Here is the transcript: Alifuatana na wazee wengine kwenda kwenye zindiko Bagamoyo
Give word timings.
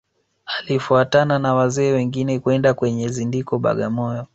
Alifuatana 0.59 1.39
na 1.39 1.53
wazee 1.53 1.91
wengine 1.91 2.39
kwenda 2.39 2.73
kwenye 2.73 3.07
zindiko 3.09 3.59
Bagamoyo 3.59 4.27